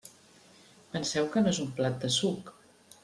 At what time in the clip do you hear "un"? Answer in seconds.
1.67-1.71